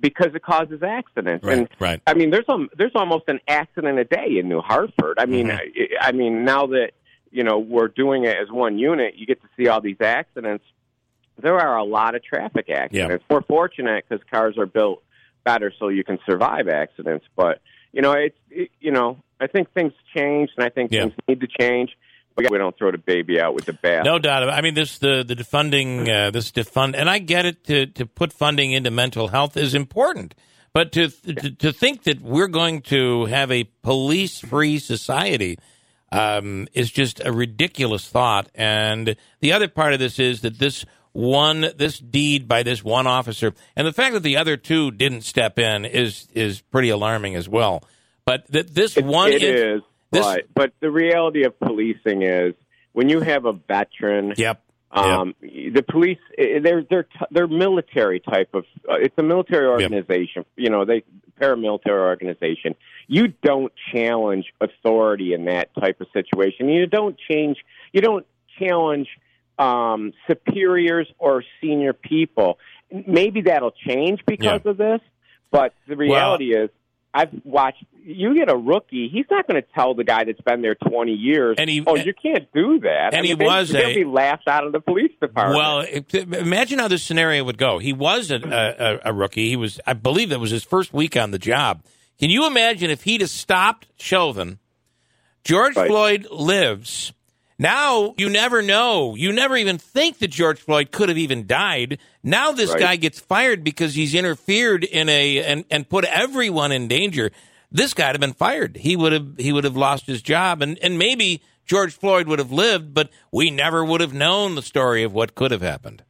because 0.00 0.34
it 0.34 0.42
causes 0.42 0.82
accidents. 0.82 1.44
right 1.44 1.58
And 1.58 1.68
right 1.80 2.00
I 2.06 2.14
mean, 2.14 2.30
there's 2.30 2.48
a, 2.48 2.66
there's 2.76 2.92
almost 2.94 3.24
an 3.28 3.40
accident 3.48 3.98
a 3.98 4.04
day 4.04 4.38
in 4.38 4.48
New 4.48 4.60
Hartford. 4.60 5.18
I 5.18 5.26
mean, 5.26 5.48
Mhm. 5.48 5.58
I, 6.00 6.08
I 6.08 6.12
mean, 6.12 6.44
now 6.44 6.66
that 6.68 6.92
you 7.30 7.44
know 7.44 7.58
we're 7.58 7.88
doing 7.88 8.24
it 8.24 8.36
as 8.36 8.50
one 8.50 8.78
unit, 8.78 9.14
you 9.16 9.26
get 9.26 9.40
to 9.42 9.48
see 9.56 9.68
all 9.68 9.80
these 9.80 10.00
accidents. 10.00 10.64
There 11.40 11.56
are 11.58 11.76
a 11.76 11.84
lot 11.84 12.14
of 12.14 12.24
traffic 12.24 12.68
accidents. 12.70 13.24
We're 13.30 13.42
fortunate 13.42 14.04
because 14.08 14.24
cars 14.30 14.56
are 14.58 14.66
built 14.66 15.02
better 15.44 15.72
so 15.78 15.88
you 15.88 16.04
can 16.04 16.18
survive 16.28 16.68
accidents. 16.68 17.26
But 17.36 17.60
you 17.92 18.02
know, 18.02 18.12
it's 18.12 18.36
it, 18.50 18.70
you 18.80 18.90
know, 18.92 19.18
I 19.40 19.46
think 19.46 19.72
things 19.72 19.92
change, 20.16 20.50
and 20.56 20.64
I 20.64 20.68
think 20.68 20.92
Yeah. 20.92 21.02
things 21.02 21.14
need 21.28 21.40
to 21.40 21.48
change. 21.60 21.96
We 22.38 22.58
don't 22.58 22.76
throw 22.76 22.90
the 22.92 22.98
baby 22.98 23.40
out 23.40 23.54
with 23.54 23.64
the 23.64 23.72
bath. 23.72 24.04
No 24.04 24.18
doubt. 24.18 24.48
I 24.48 24.60
mean, 24.60 24.74
this 24.74 24.98
the 24.98 25.24
the 25.26 25.34
defunding 25.34 26.08
uh, 26.08 26.30
this 26.30 26.50
defund, 26.52 26.94
and 26.96 27.10
I 27.10 27.18
get 27.18 27.46
it. 27.46 27.64
To 27.64 27.86
to 27.86 28.06
put 28.06 28.32
funding 28.32 28.72
into 28.72 28.90
mental 28.90 29.28
health 29.28 29.56
is 29.56 29.74
important, 29.74 30.34
but 30.72 30.92
to 30.92 31.08
to, 31.08 31.50
to 31.50 31.72
think 31.72 32.04
that 32.04 32.20
we're 32.20 32.48
going 32.48 32.82
to 32.82 33.24
have 33.26 33.50
a 33.50 33.64
police 33.82 34.38
free 34.40 34.78
society 34.78 35.58
um, 36.12 36.68
is 36.72 36.90
just 36.90 37.20
a 37.24 37.32
ridiculous 37.32 38.08
thought. 38.08 38.48
And 38.54 39.16
the 39.40 39.52
other 39.52 39.68
part 39.68 39.92
of 39.92 39.98
this 39.98 40.18
is 40.18 40.42
that 40.42 40.58
this 40.58 40.84
one 41.12 41.66
this 41.76 41.98
deed 41.98 42.46
by 42.46 42.62
this 42.62 42.84
one 42.84 43.06
officer, 43.06 43.52
and 43.74 43.86
the 43.86 43.92
fact 43.92 44.14
that 44.14 44.22
the 44.22 44.36
other 44.36 44.56
two 44.56 44.90
didn't 44.92 45.22
step 45.22 45.58
in 45.58 45.84
is 45.84 46.28
is 46.34 46.60
pretty 46.60 46.90
alarming 46.90 47.34
as 47.34 47.48
well. 47.48 47.82
But 48.24 48.46
that 48.52 48.74
this 48.74 48.96
It- 48.96 49.04
one 49.04 49.32
it 49.32 49.42
is, 49.42 49.82
this- 50.10 50.24
but 50.24 50.44
but 50.54 50.72
the 50.80 50.90
reality 50.90 51.44
of 51.44 51.58
policing 51.58 52.22
is 52.22 52.54
when 52.92 53.08
you 53.08 53.20
have 53.20 53.44
a 53.44 53.52
veteran 53.52 54.34
Yep. 54.36 54.62
Um, 54.90 55.34
The 55.42 55.84
police, 55.86 56.16
they're 56.38 56.82
they're 56.88 57.02
t- 57.02 57.26
they're 57.30 57.46
military 57.46 58.20
type 58.20 58.54
of. 58.54 58.64
Uh, 58.88 58.94
it's 58.94 59.14
a 59.18 59.22
military 59.22 59.66
organization. 59.66 60.46
You 60.56 60.70
know, 60.70 60.86
they 60.86 61.02
paramilitary 61.38 62.00
organization. 62.08 62.74
You 63.06 63.28
don't 63.42 63.70
challenge 63.92 64.46
authority 64.62 65.34
in 65.34 65.44
that 65.44 65.74
type 65.78 66.00
of 66.00 66.06
situation. 66.14 66.70
You 66.70 66.86
don't 66.86 67.18
change. 67.30 67.58
You 67.92 68.00
don't 68.00 68.24
challenge 68.58 69.08
um, 69.58 70.14
superiors 70.26 71.06
or 71.18 71.44
senior 71.60 71.92
people. 71.92 72.58
Maybe 72.90 73.42
that'll 73.42 73.72
change 73.86 74.20
because 74.26 74.62
Yeah. 74.64 74.70
of 74.70 74.78
this, 74.78 75.00
but 75.50 75.74
the 75.86 75.96
reality 75.96 76.54
is, 76.54 76.70
I've 77.14 77.30
watched. 77.44 77.84
You 78.04 78.34
get 78.34 78.50
a 78.50 78.56
rookie, 78.56 79.08
he's 79.12 79.24
not 79.30 79.46
going 79.48 79.60
to 79.60 79.68
tell 79.74 79.94
the 79.94 80.04
guy 80.04 80.24
that's 80.24 80.40
been 80.42 80.62
there 80.62 80.74
twenty 80.74 81.12
years, 81.12 81.56
And 81.58 81.68
he- 81.68 81.82
"Oh, 81.86 81.96
you 81.96 82.12
can't 82.14 82.50
do 82.52 82.80
that." 82.80 83.14
and 83.14 83.24
he 83.26 83.34
they- 83.34 83.44
was 83.44 83.70
they'll 83.70 83.88
a- 83.90 83.94
be 83.94 84.04
laughed 84.04 84.46
out 84.48 84.66
of 84.66 84.72
the 84.72 84.80
police 84.80 85.12
department. 85.20 85.56
Well, 85.58 86.40
imagine 86.40 86.78
how 86.78 86.88
this 86.88 87.02
scenario 87.02 87.44
would 87.44 87.58
go. 87.58 87.78
He 87.78 87.92
was 87.92 88.30
a, 88.30 88.36
a, 89.04 89.10
a 89.10 89.12
rookie. 89.12 89.48
He 89.48 89.56
was, 89.56 89.80
I 89.86 89.94
believe, 89.94 90.28
that 90.30 90.38
was 90.40 90.50
his 90.50 90.64
first 90.64 90.92
week 90.92 91.16
on 91.16 91.30
the 91.30 91.38
job. 91.38 91.82
Can 92.18 92.30
you 92.30 92.46
imagine 92.46 92.90
if 92.90 93.04
he'd 93.04 93.20
have 93.20 93.30
stopped 93.30 93.86
Chauvin? 93.98 94.58
George 95.44 95.76
Right. 95.76 95.88
Floyd 95.88 96.26
lives. 96.30 97.12
Now 97.58 98.14
you 98.16 98.30
never 98.30 98.62
know. 98.62 99.14
You 99.16 99.32
never 99.32 99.56
even 99.56 99.78
think 99.78 100.18
that 100.18 100.28
George 100.28 100.60
Floyd 100.60 100.92
could 100.92 101.08
have 101.08 101.18
even 101.18 101.46
died. 101.46 101.98
Now 102.22 102.52
this 102.52 102.70
Right. 102.70 102.80
guy 102.80 102.96
gets 102.96 103.18
fired 103.18 103.64
because 103.64 103.94
he's 103.94 104.14
interfered 104.14 104.84
in 104.84 105.08
a 105.08 105.42
and, 105.42 105.64
and 105.70 105.88
put 105.88 106.04
everyone 106.04 106.70
in 106.70 106.86
danger. 106.86 107.30
This 107.70 107.94
guy'd 107.94 108.14
have 108.14 108.20
been 108.20 108.32
fired. 108.32 108.76
He 108.76 108.96
would 108.96 109.12
have 109.12 109.38
he 109.38 109.52
would 109.52 109.64
have 109.64 109.76
lost 109.76 110.06
his 110.06 110.22
job 110.22 110.62
and, 110.62 110.78
and 110.78 110.98
maybe 110.98 111.42
George 111.66 111.92
Floyd 111.94 112.28
would 112.28 112.38
have 112.38 112.52
lived, 112.52 112.94
but 112.94 113.10
we 113.30 113.50
never 113.50 113.84
would 113.84 114.00
have 114.00 114.14
known 114.14 114.54
the 114.54 114.62
story 114.62 115.02
of 115.02 115.12
what 115.12 115.34
could 115.34 115.50
have 115.50 115.60
happened. 115.60 116.02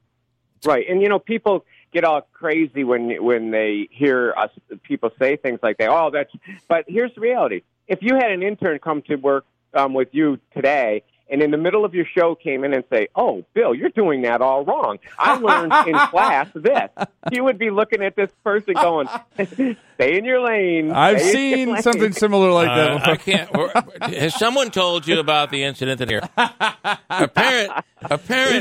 Right, 0.64 0.86
and 0.88 1.02
you 1.02 1.08
know, 1.08 1.18
people 1.18 1.64
get 1.92 2.04
all 2.04 2.28
crazy 2.32 2.84
when 2.84 3.22
when 3.24 3.50
they 3.50 3.88
hear 3.90 4.34
us 4.36 4.50
people 4.82 5.10
say 5.18 5.36
things 5.36 5.60
like 5.62 5.78
that. 5.78 5.88
Oh, 5.88 6.10
that's. 6.12 6.30
But 6.68 6.84
here's 6.86 7.14
the 7.14 7.20
reality: 7.20 7.62
if 7.86 8.00
you 8.02 8.16
had 8.16 8.30
an 8.30 8.42
intern 8.42 8.78
come 8.78 9.02
to 9.02 9.16
work 9.16 9.46
um, 9.74 9.94
with 9.94 10.08
you 10.12 10.38
today. 10.54 11.02
And 11.30 11.42
in 11.42 11.50
the 11.50 11.58
middle 11.58 11.84
of 11.84 11.94
your 11.94 12.06
show, 12.06 12.34
came 12.34 12.64
in 12.64 12.72
and 12.72 12.84
say, 12.90 13.08
"Oh, 13.14 13.44
Bill, 13.54 13.74
you're 13.74 13.90
doing 13.90 14.22
that 14.22 14.40
all 14.40 14.64
wrong. 14.64 14.98
I 15.18 15.36
learned 15.38 15.72
in 15.86 15.94
class 16.10 16.48
this." 16.54 16.90
You 17.30 17.44
would 17.44 17.58
be 17.58 17.70
looking 17.70 18.02
at 18.02 18.16
this 18.16 18.30
person 18.42 18.74
going, 18.74 19.08
"Stay 19.94 20.16
in 20.16 20.24
your 20.24 20.40
lane." 20.40 20.90
I've 20.90 21.20
stay 21.20 21.32
seen 21.32 21.72
lane." 21.72 21.82
something 21.82 22.12
similar 22.12 22.50
like 22.50 22.68
that 22.68 22.90
Uh, 22.90 22.94
before. 22.98 23.12
I 23.12 23.16
can't. 23.16 23.56
or- 23.56 24.08
Has 24.18 24.34
someone 24.38 24.70
told 24.70 25.06
you 25.06 25.18
about 25.20 25.50
the 25.50 25.64
incident 25.64 26.00
in 26.00 26.08
here? 26.08 26.22
Apparent, 26.36 26.96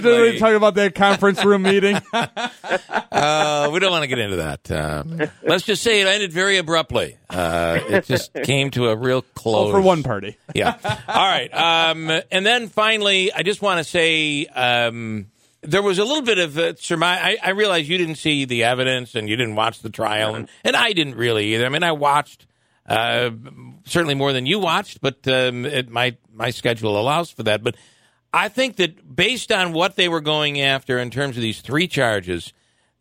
Literally 0.04 0.38
apparently, 0.38 0.39
talking 0.39 0.56
about 0.56 0.75
that 0.75 0.96
conference 0.96 1.44
room 1.44 1.63
meeting. 1.63 1.96
uh, 2.13 3.70
we 3.72 3.80
don't 3.80 3.92
want 3.92 4.04
to 4.04 4.08
get 4.08 4.20
into 4.20 4.38
that. 4.38 4.72
Uh, 4.72 5.04
let's 5.44 5.63
just 5.66 5.84
say 5.84 6.01
it 6.01 6.08
ended 6.08 6.32
very 6.32 6.58
abruptly. 6.58 7.18
Uh, 7.30 7.80
it 7.89 8.06
just 8.06 8.34
came 8.44 8.72
to 8.72 8.89
a 8.89 8.96
real 8.96 9.22
close 9.22 9.70
Oh, 9.70 9.72
for 9.72 9.82
one 9.82 10.04
party. 10.04 10.38
Yeah. 10.54 10.77
All 11.08 11.16
right. 11.27 11.50
Um, 11.54 12.10
and 12.32 12.46
then 12.46 12.68
finally, 12.70 13.32
I 13.34 13.44
just 13.44 13.62
want 13.62 13.80
to 13.80 13.84
say 13.84 14.46
um, 14.48 15.27
there 15.62 15.82
was 15.82 16.00
a 16.00 16.04
little 16.06 16.24
bit 16.24 16.38
of 16.39 16.58
uh, 16.58 16.75
surmise. 16.75 17.20
I, 17.22 17.38
I 17.44 17.50
realize 17.51 17.89
you 17.89 17.98
didn't 17.98 18.16
see 18.16 18.46
the 18.46 18.63
evidence 18.66 19.16
and 19.16 19.27
you 19.30 19.36
didn't 19.36 19.56
watch 19.56 19.82
the 19.82 19.89
trial, 19.89 20.36
and, 20.36 20.48
and 20.63 20.75
I 20.75 20.94
didn't 20.94 21.16
really 21.16 21.56
either. 21.56 21.66
I 21.66 21.70
mean, 21.70 21.84
I 21.84 21.92
watched 21.94 22.46
uh, 22.88 23.32
certainly 23.86 24.16
more 24.16 24.32
than 24.34 24.46
you 24.46 24.60
watched, 24.60 25.01
but 25.01 25.27
um, 25.27 25.66
it, 25.66 25.89
my 25.89 26.16
my 26.32 26.51
schedule 26.51 27.00
allows 27.00 27.30
for 27.30 27.44
that. 27.44 27.63
But 27.63 27.75
I 28.38 28.50
think 28.50 28.75
that 28.77 29.15
based 29.15 29.51
on 29.51 29.74
what 29.74 29.96
they 29.96 30.08
were 30.08 30.22
going 30.22 30.62
after 30.62 31.00
in 31.00 31.10
terms 31.10 31.36
of 31.38 31.41
these 31.41 31.62
three 31.62 31.88
charges, 31.88 32.53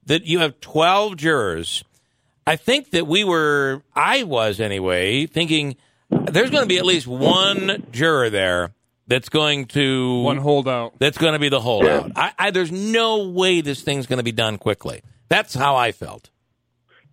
that 0.06 0.24
you 0.26 0.38
have 0.40 0.60
twelve 0.60 1.16
jurors. 1.16 1.84
I 2.46 2.54
think 2.56 2.90
that 2.92 3.06
we 3.08 3.24
were, 3.24 3.82
I 3.94 4.22
was 4.22 4.60
anyway, 4.60 5.26
thinking 5.26 5.74
there's 6.08 6.50
going 6.50 6.62
to 6.62 6.68
be 6.68 6.78
at 6.78 6.86
least 6.86 7.06
one 7.08 7.84
juror 7.90 8.30
there 8.30 8.72
that's 9.08 9.28
going 9.28 9.64
to 9.66 10.20
One 10.22 10.36
holdout. 10.38 10.94
that's 11.00 11.18
going 11.18 11.32
to 11.32 11.40
be 11.40 11.48
the 11.48 11.58
holdout. 11.60 12.12
I, 12.14 12.32
I, 12.38 12.50
there's 12.52 12.70
no 12.70 13.28
way 13.28 13.62
this 13.62 13.82
thing's 13.82 14.06
going 14.06 14.18
to 14.18 14.22
be 14.24 14.30
done 14.30 14.58
quickly. 14.58 15.02
That's 15.28 15.54
how 15.54 15.74
I 15.74 15.90
felt. 15.90 16.30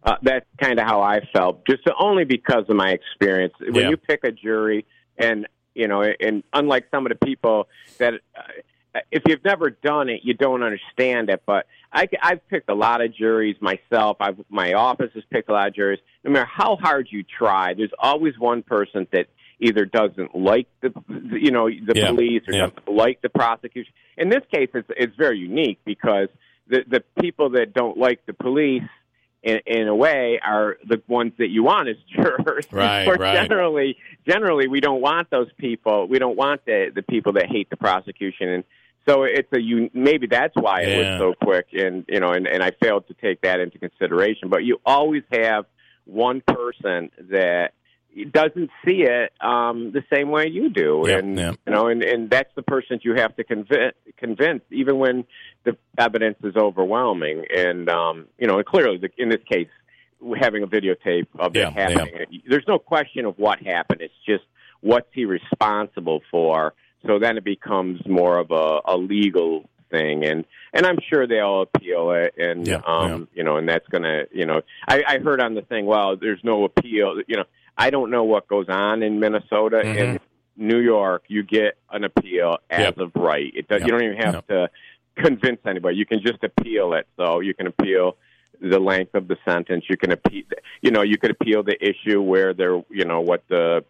Uh, 0.03 0.17
that's 0.21 0.45
kind 0.61 0.79
of 0.79 0.85
how 0.85 1.01
I 1.01 1.21
felt, 1.35 1.65
just 1.65 1.81
only 1.99 2.25
because 2.25 2.65
of 2.69 2.75
my 2.75 2.89
experience. 2.91 3.53
When 3.59 3.73
Yeah. 3.75 3.89
you 3.89 3.97
pick 3.97 4.23
a 4.23 4.31
jury, 4.31 4.85
and 5.17 5.47
you 5.75 5.87
know, 5.87 6.01
and 6.01 6.43
unlike 6.53 6.85
some 6.91 7.05
of 7.05 7.11
the 7.17 7.25
people 7.25 7.67
that, 7.97 8.13
uh, 8.35 8.99
if 9.11 9.23
you've 9.27 9.43
never 9.43 9.71
done 9.71 10.09
it, 10.09 10.21
you 10.23 10.33
don't 10.33 10.61
understand 10.63 11.29
it. 11.29 11.41
But 11.45 11.65
I, 11.91 12.07
I've 12.21 12.47
picked 12.47 12.69
a 12.69 12.75
lot 12.75 13.01
of 13.01 13.13
juries 13.15 13.55
myself. 13.59 14.17
I've, 14.19 14.37
my 14.49 14.73
office 14.73 15.11
has 15.15 15.23
picked 15.31 15.49
a 15.49 15.53
lot 15.53 15.67
of 15.67 15.75
juries. 15.75 15.99
No 16.23 16.31
matter 16.31 16.45
how 16.51 16.75
hard 16.75 17.07
you 17.09 17.23
try, 17.23 17.73
there's 17.73 17.91
always 17.97 18.37
one 18.37 18.61
person 18.61 19.07
that 19.11 19.27
either 19.59 19.85
doesn't 19.85 20.35
like 20.35 20.67
the, 20.81 20.91
you 21.31 21.51
know, 21.51 21.67
the 21.69 21.93
Yeah. 21.95 22.07
police 22.09 22.43
or 22.47 22.53
Yeah. 22.53 22.67
doesn't 22.67 22.87
like 22.87 23.21
the 23.21 23.29
prosecution. 23.29 23.93
In 24.17 24.29
this 24.29 24.43
case, 24.53 24.69
it's 24.73 24.89
it's 24.95 25.15
very 25.15 25.39
unique 25.39 25.79
because 25.85 26.27
the 26.67 26.83
the 26.87 27.03
people 27.21 27.49
that 27.51 27.73
don't 27.73 27.97
like 27.97 28.25
the 28.25 28.33
police 28.33 28.83
in, 29.43 29.59
in 29.65 29.87
a 29.87 29.95
way 29.95 30.39
are 30.43 30.77
the 30.87 31.01
ones 31.07 31.33
that 31.37 31.49
you 31.49 31.63
want 31.63 31.89
as 31.89 31.97
jurors. 32.15 32.65
Right, 32.71 33.07
Or 33.07 33.15
right. 33.15 33.35
Generally, 33.35 33.97
generally, 34.27 34.67
we 34.67 34.79
don't 34.79 35.01
want 35.01 35.29
those 35.29 35.51
people. 35.57 36.07
We 36.07 36.17
don't 36.19 36.37
want 36.37 36.65
the 36.65 36.91
the 36.95 37.03
people 37.03 37.33
that 37.33 37.47
hate 37.47 37.69
the 37.69 37.77
prosecution, 37.77 38.49
and 38.49 38.63
so 39.07 39.23
it's 39.23 39.51
a 39.53 39.59
you 39.61 39.89
maybe 39.93 40.27
that's 40.27 40.55
why 40.55 40.83
it 40.83 40.89
Yeah. 40.89 41.19
was 41.19 41.19
so 41.19 41.45
quick, 41.45 41.67
and 41.73 42.05
you 42.07 42.19
know, 42.21 42.31
and, 42.31 42.47
and 42.47 42.63
I 42.63 42.71
failed 42.81 43.07
to 43.09 43.13
take 43.15 43.41
that 43.41 43.59
into 43.59 43.77
consideration. 43.77 44.49
But 44.49 44.63
you 44.63 44.79
always 44.85 45.23
have 45.31 45.65
one 46.05 46.41
person 46.45 47.11
that 47.29 47.73
doesn't 48.31 48.69
see 48.85 49.03
it 49.03 49.31
um, 49.41 49.91
the 49.91 50.03
same 50.13 50.29
way 50.29 50.47
you 50.47 50.69
do, 50.69 51.03
Yeah, 51.07 51.17
and 51.17 51.37
yeah. 51.37 51.51
you 51.65 51.73
know, 51.73 51.87
and, 51.87 52.03
and 52.03 52.29
that's 52.29 52.53
the 52.55 52.61
person 52.61 52.99
you 53.03 53.15
have 53.15 53.35
to 53.37 53.43
convince, 53.43 53.95
convince, 54.17 54.61
even 54.71 54.99
when 54.99 55.25
the 55.63 55.77
evidence 55.97 56.37
is 56.43 56.55
overwhelming. 56.55 57.45
And 57.55 57.89
um, 57.89 58.27
you 58.37 58.47
know, 58.47 58.57
and 58.57 58.65
clearly, 58.65 58.97
the, 58.97 59.09
in 59.17 59.29
this 59.29 59.41
case, 59.51 59.67
having 60.39 60.63
a 60.63 60.67
videotape 60.67 61.27
of 61.39 61.55
Yeah, 61.55 61.69
it 61.69 61.73
happening, 61.73 62.41
there's 62.47 62.67
no 62.67 62.77
question 62.77 63.25
of 63.25 63.37
what 63.39 63.59
happened. 63.61 64.01
It's 64.01 64.13
just 64.27 64.43
what's 64.81 65.09
he 65.11 65.25
responsible 65.25 66.21
for. 66.29 66.73
So 67.07 67.19
then 67.19 67.37
it 67.37 67.43
becomes 67.43 67.99
more 68.07 68.37
of 68.37 68.51
a, 68.51 68.79
a 68.85 68.95
legal 68.95 69.69
thing, 69.89 70.23
and 70.23 70.45
and 70.71 70.85
I'm 70.85 70.99
sure 71.09 71.27
they'll 71.27 71.63
appeal 71.63 72.11
it, 72.11 72.35
and 72.37 72.67
um, 72.85 73.27
you 73.33 73.43
know, 73.43 73.57
and 73.57 73.67
that's 73.67 73.87
gonna, 73.89 74.23
you 74.31 74.45
know, 74.45 74.61
I, 74.87 75.03
I 75.07 75.17
heard 75.17 75.41
on 75.41 75.55
the 75.55 75.63
thing, 75.63 75.85
well, 75.85 76.15
there's 76.15 76.41
no 76.43 76.63
appeal, 76.63 77.21
you 77.27 77.37
know. 77.37 77.45
I 77.77 77.89
don't 77.89 78.11
know 78.11 78.23
what 78.23 78.47
goes 78.47 78.67
on 78.69 79.01
in 79.03 79.19
Minnesota. 79.19 79.81
Mhm. 79.83 79.97
In 79.97 80.19
New 80.55 80.79
York, 80.79 81.23
you 81.27 81.43
get 81.43 81.77
an 81.91 82.03
appeal 82.03 82.57
as 82.69 82.79
Yep. 82.81 82.97
of 82.99 83.11
right. 83.15 83.51
It 83.55 83.67
does, 83.67 83.81
Yep. 83.81 83.87
You 83.87 83.91
don't 83.97 84.03
even 84.03 84.17
have 84.17 84.47
to 84.47 84.69
convince 85.15 85.59
anybody. 85.65 85.95
You 85.97 86.05
can 86.05 86.19
just 86.21 86.43
appeal 86.43 86.93
it. 86.93 87.07
So 87.17 87.39
you 87.39 87.53
can 87.53 87.67
appeal 87.67 88.15
the 88.61 88.79
length 88.79 89.15
of 89.15 89.27
the 89.27 89.37
sentence. 89.45 89.85
You 89.89 89.97
can 89.97 90.11
appeal. 90.11 90.43
You 90.81 90.91
know, 90.91 91.01
you 91.01 91.17
could 91.17 91.31
appeal 91.31 91.63
the 91.63 91.75
issue 91.83 92.21
where 92.21 92.53
there. 92.53 92.81
You 92.89 93.05
know 93.05 93.21
what 93.21 93.43
the. 93.47 93.83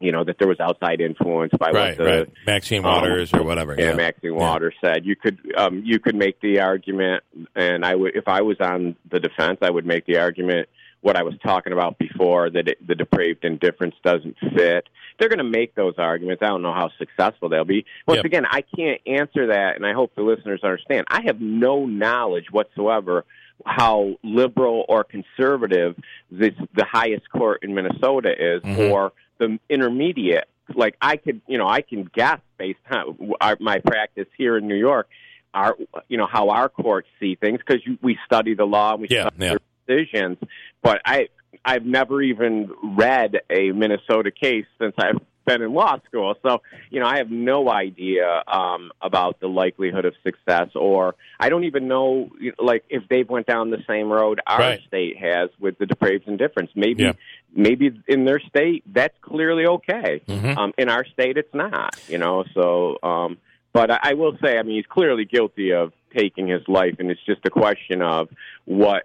You 0.00 0.10
know 0.12 0.24
that 0.24 0.38
there 0.38 0.48
was 0.48 0.58
outside 0.60 1.00
influence 1.00 1.52
by 1.58 1.70
Right, 1.70 1.96
what 1.96 2.04
the 2.04 2.04
right. 2.04 2.28
Maxine 2.44 2.82
Waters 2.82 3.32
or 3.32 3.42
whatever. 3.44 3.74
yeah, 3.78 3.90
Yeah. 3.90 3.94
Maxine 3.94 4.34
Waters 4.34 4.74
said. 4.84 5.06
You 5.06 5.14
could 5.16 5.38
um, 5.56 5.82
you 5.84 5.98
could 6.00 6.16
make 6.16 6.40
the 6.40 6.60
argument, 6.60 7.22
and 7.54 7.84
I 7.86 7.94
would 7.94 8.14
if 8.16 8.26
I 8.28 8.42
was 8.42 8.56
on 8.60 8.96
the 9.10 9.20
defense, 9.20 9.58
I 9.62 9.70
would 9.70 9.86
make 9.86 10.04
the 10.04 10.18
argument 10.18 10.68
what 11.04 11.16
I 11.16 11.22
was 11.22 11.34
talking 11.42 11.74
about 11.74 11.98
before 11.98 12.48
that 12.48 12.66
it, 12.66 12.86
the 12.86 12.94
depraved 12.94 13.44
indifference 13.44 13.94
doesn't 14.02 14.36
fit. 14.56 14.88
They're 15.18 15.28
going 15.28 15.36
to 15.38 15.44
make 15.44 15.74
those 15.74 15.92
arguments. 15.98 16.42
I 16.42 16.46
don't 16.46 16.62
know 16.62 16.72
how 16.72 16.90
successful 16.98 17.50
they'll 17.50 17.66
be. 17.66 17.84
Once 18.06 18.16
Yep. 18.18 18.24
again, 18.24 18.46
I 18.50 18.62
can't 18.62 19.02
answer 19.06 19.48
that, 19.48 19.76
and 19.76 19.84
I 19.84 19.92
hope 19.92 20.14
the 20.14 20.22
listeners 20.22 20.60
understand. 20.64 21.04
I 21.08 21.20
have 21.26 21.42
no 21.42 21.84
knowledge 21.84 22.46
whatsoever 22.50 23.26
how 23.66 24.14
liberal 24.22 24.86
or 24.88 25.04
conservative 25.04 25.94
this 26.30 26.54
the 26.74 26.86
highest 26.90 27.28
court 27.30 27.62
in 27.62 27.74
Minnesota 27.74 28.32
is, 28.36 28.62
Mhm. 28.62 28.90
or 28.90 29.12
the 29.36 29.58
intermediate. 29.68 30.48
Like 30.74 30.96
I 31.02 31.18
could, 31.18 31.42
you 31.46 31.58
know, 31.58 31.68
I 31.68 31.82
can 31.82 32.04
guess 32.14 32.40
based 32.56 32.80
on 32.90 33.34
our, 33.42 33.58
my 33.60 33.78
practice 33.80 34.26
here 34.38 34.56
in 34.56 34.66
New 34.68 34.74
York, 34.74 35.06
our, 35.52 35.76
you 36.08 36.16
know, 36.16 36.26
how 36.26 36.48
our 36.48 36.70
courts 36.70 37.08
see 37.20 37.34
things 37.34 37.58
because 37.64 37.82
we 38.00 38.18
study 38.24 38.54
the 38.54 38.64
law 38.64 38.92
and 38.94 39.02
we 39.02 39.08
Yeah, 39.10 39.28
study 39.28 39.36
yeah. 39.44 39.56
decisions. 39.86 40.38
But 40.84 41.00
I, 41.04 41.28
I've 41.64 41.84
never 41.86 42.22
even 42.22 42.70
read 42.96 43.40
a 43.50 43.72
Minnesota 43.72 44.30
case 44.30 44.66
since 44.80 44.94
I've 44.98 45.18
been 45.46 45.62
in 45.62 45.72
law 45.74 45.96
school. 46.06 46.34
So, 46.42 46.62
you 46.90 47.00
know, 47.00 47.06
I 47.06 47.16
have 47.18 47.30
no 47.30 47.70
idea 47.70 48.42
um, 48.46 48.92
about 49.02 49.40
the 49.40 49.46
likelihood 49.48 50.04
of 50.04 50.14
success, 50.22 50.68
or 50.74 51.16
I 51.40 51.48
don't 51.48 51.64
even 51.64 51.88
know, 51.88 52.30
like, 52.58 52.84
if 52.88 53.02
they've 53.08 53.28
went 53.28 53.46
down 53.46 53.70
the 53.70 53.82
same 53.88 54.08
road 54.10 54.40
our 54.46 54.58
Right. 54.58 54.80
state 54.86 55.16
has 55.18 55.50
with 55.58 55.76
the 55.78 55.86
depraved 55.86 56.28
indifference. 56.28 56.70
Maybe, 56.74 57.04
Yeah. 57.04 57.12
maybe 57.54 57.90
in 58.06 58.24
their 58.26 58.40
state 58.40 58.84
that's 58.86 59.16
clearly 59.22 59.66
okay. 59.66 60.22
Mhm. 60.28 60.56
Um, 60.56 60.72
in 60.78 60.88
our 60.88 61.04
state, 61.06 61.36
it's 61.38 61.54
not. 61.54 61.96
You 62.08 62.18
know, 62.18 62.44
so. 62.54 62.98
Um, 63.02 63.38
But 63.72 63.90
I, 63.90 63.98
I 64.10 64.14
will 64.14 64.36
say, 64.40 64.56
I 64.56 64.62
mean, 64.62 64.76
he's 64.76 64.86
clearly 64.86 65.24
guilty 65.24 65.72
of 65.72 65.92
taking 66.16 66.46
his 66.46 66.62
life, 66.68 66.94
and 67.00 67.10
it's 67.10 67.24
just 67.26 67.40
a 67.44 67.50
question 67.50 68.02
of 68.02 68.28
what 68.66 69.02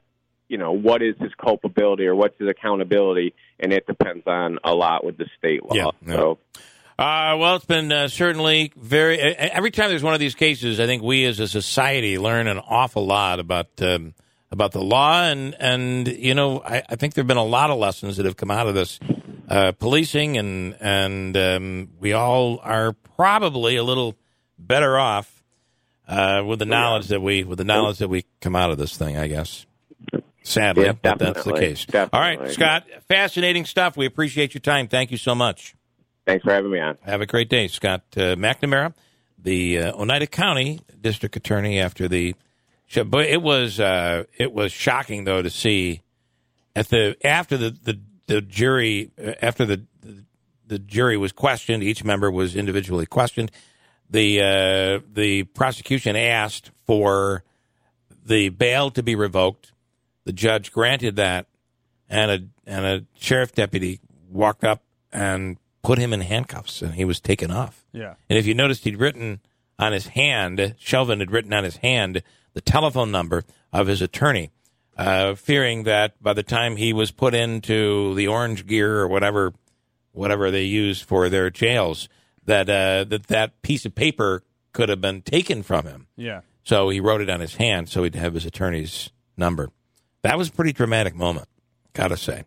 you 0.49 0.57
know 0.57 0.73
what 0.73 1.01
is 1.01 1.15
his 1.19 1.31
culpability 1.41 2.05
or 2.05 2.15
what's 2.15 2.37
his 2.37 2.49
accountability, 2.49 3.33
and 3.59 3.71
it 3.71 3.87
depends 3.87 4.23
on 4.27 4.59
a 4.65 4.73
lot 4.75 5.05
with 5.05 5.17
the 5.17 5.27
state 5.37 5.63
law. 5.63 5.73
Yeah, 5.75 5.89
yeah. 6.05 6.15
So 6.15 6.39
Uh, 6.97 7.37
well, 7.39 7.55
it's 7.55 7.63
been 7.65 7.89
uh, 7.93 8.09
certainly 8.09 8.73
very. 8.75 9.15
e- 9.15 9.35
Every 9.59 9.71
time 9.71 9.87
there's 9.89 10.03
one 10.03 10.13
of 10.13 10.19
these 10.19 10.35
cases, 10.35 10.81
I 10.81 10.85
think 10.85 11.01
we 11.01 11.23
as 11.25 11.39
a 11.39 11.47
society 11.47 12.17
learn 12.17 12.47
an 12.47 12.59
awful 12.59 13.05
lot 13.05 13.39
about 13.39 13.67
um, 13.81 14.13
about 14.51 14.73
the 14.73 14.81
law, 14.83 15.23
and 15.23 15.55
and 15.61 16.07
you 16.09 16.33
know, 16.33 16.59
I, 16.59 16.83
I 16.89 16.95
think 16.97 17.13
there've 17.13 17.25
been 17.27 17.37
a 17.37 17.43
lot 17.43 17.69
of 17.69 17.77
lessons 17.79 18.17
that 18.17 18.25
have 18.25 18.35
come 18.35 18.51
out 18.51 18.67
of 18.67 18.73
this 18.75 18.99
uh, 19.47 19.71
policing, 19.71 20.35
and 20.37 20.75
and 20.81 21.37
um, 21.37 21.89
we 22.01 22.11
all 22.11 22.59
are 22.63 22.91
probably 23.15 23.77
a 23.77 23.83
little 23.83 24.15
better 24.57 24.99
off 24.99 25.41
uh, 26.07 26.43
with 26.45 26.59
the 26.59 26.65
knowledge 26.65 27.07
that 27.07 27.21
we 27.21 27.45
with 27.45 27.59
the 27.59 27.63
knowledge 27.63 27.99
that 27.99 28.09
we 28.09 28.25
come 28.41 28.57
out 28.57 28.71
of 28.71 28.77
this 28.77 28.97
thing. 28.97 29.15
I 29.15 29.27
guess. 29.27 29.65
Sadly, 30.49 30.85
Yeah, 30.85 30.93
but 30.93 31.19
that's 31.19 31.43
the 31.43 31.51
definitely. 31.53 31.61
case. 31.61 32.09
All 32.11 32.19
right, 32.19 32.51
Scott. 32.51 32.87
Fascinating 33.07 33.65
stuff. 33.65 33.95
We 33.95 34.05
appreciate 34.07 34.53
your 34.53 34.61
time. 34.61 34.87
Thank 34.87 35.11
you 35.11 35.17
so 35.17 35.35
much. 35.35 35.75
thanks 36.25 36.43
for 36.43 36.51
having 36.51 36.71
me 36.71 36.79
on. 36.79 36.97
Have 37.03 37.21
a 37.21 37.25
great 37.27 37.49
day, 37.49 37.67
Scott 37.67 38.01
uh, 38.17 38.35
McNamara, 38.35 38.93
the 39.37 39.77
uh, 39.79 39.93
Oneida 39.93 40.27
County 40.27 40.79
District 40.99 41.35
Attorney. 41.35 41.79
After 41.79 42.07
the, 42.07 42.35
show. 42.87 43.03
but 43.03 43.25
it 43.27 43.41
was 43.41 43.79
uh, 43.79 44.23
it 44.37 44.51
was 44.51 44.71
shocking 44.71 45.23
though 45.25 45.41
to 45.41 45.49
see 45.51 46.01
at 46.75 46.89
the 46.89 47.15
after 47.23 47.55
the 47.57 47.69
the, 47.69 47.99
the 48.27 48.41
jury 48.41 49.11
uh, 49.23 49.33
after 49.41 49.65
the, 49.65 49.85
the 50.01 50.25
the 50.65 50.79
jury 50.79 51.17
was 51.17 51.31
questioned, 51.31 51.83
each 51.83 52.03
member 52.03 52.29
was 52.31 52.55
individually 52.55 53.05
questioned. 53.05 53.51
The 54.09 54.41
uh, 54.41 55.05
the 55.13 55.43
prosecution 55.43 56.15
asked 56.15 56.71
for 56.87 57.43
the 58.25 58.49
bail 58.49 58.89
to 58.91 59.03
be 59.03 59.13
revoked. 59.15 59.73
The 60.25 60.33
judge 60.33 60.71
granted 60.71 61.15
that, 61.15 61.47
and 62.09 62.31
a 62.31 62.69
and 62.69 62.85
a 62.85 63.05
sheriff 63.19 63.53
deputy 63.53 63.99
walked 64.29 64.63
up 64.63 64.83
and 65.11 65.57
put 65.81 65.97
him 65.97 66.13
in 66.13 66.21
handcuffs, 66.21 66.81
and 66.81 66.93
he 66.93 67.05
was 67.05 67.19
taken 67.19 67.51
off. 67.51 67.85
Yeah. 67.91 68.15
And 68.29 68.37
if 68.37 68.45
you 68.45 68.53
noticed, 68.53 68.83
he'd 68.83 68.99
written 68.99 69.39
on 69.77 69.93
his 69.93 70.07
hand, 70.07 70.75
Chauvin 70.77 71.19
had 71.19 71.31
written 71.31 71.53
on 71.53 71.63
his 71.63 71.77
hand 71.77 72.21
the 72.53 72.61
telephone 72.61 73.11
number 73.11 73.43
of 73.71 73.87
his 73.87 74.01
attorney, 74.01 74.51
uh, 74.97 75.35
fearing 75.35 75.83
that 75.83 76.21
by 76.21 76.33
the 76.33 76.43
time 76.43 76.75
he 76.75 76.91
was 76.93 77.11
put 77.11 77.33
into 77.33 78.13
the 78.15 78.27
orange 78.27 78.67
gear 78.67 78.99
or 78.99 79.07
whatever, 79.07 79.53
whatever 80.11 80.51
they 80.51 80.63
use 80.63 81.01
for 81.01 81.29
their 81.29 81.49
jails, 81.49 82.09
that 82.45 82.69
uh, 82.69 83.03
that 83.05 83.27
that 83.27 83.61
piece 83.61 83.85
of 83.85 83.95
paper 83.95 84.43
could 84.73 84.89
have 84.89 85.01
been 85.01 85.21
taken 85.21 85.63
from 85.63 85.85
him. 85.85 86.07
Yeah. 86.15 86.41
So 86.63 86.89
he 86.89 86.99
wrote 86.99 87.21
it 87.21 87.29
on 87.29 87.39
his 87.39 87.55
hand 87.55 87.89
so 87.89 88.03
he'd 88.03 88.15
have 88.15 88.33
his 88.33 88.45
attorney's 88.45 89.09
number. 89.37 89.69
That 90.23 90.37
was 90.37 90.49
a 90.49 90.51
pretty 90.51 90.73
dramatic 90.73 91.15
moment, 91.15 91.47
gotta 91.93 92.17
say. 92.17 92.43